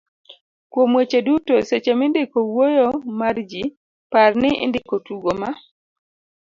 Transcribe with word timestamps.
kuom 0.71 0.91
weche 0.97 1.19
duto, 1.27 1.53
seche 1.69 1.93
mindiko 1.99 2.37
wuoyo 2.53 2.87
mar 3.19 3.35
ji, 3.49 3.63
par 4.11 4.29
ni 4.41 4.49
indiko 4.65 4.95
tugo 5.05 5.31
ma 5.41 5.49